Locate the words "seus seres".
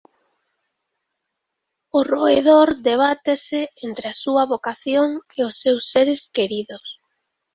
5.63-6.21